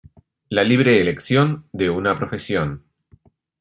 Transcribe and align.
La 0.49 0.63
libre 0.63 0.99
elección 0.99 1.69
de 1.73 1.91
una 1.91 2.17
profesión. 2.17 2.85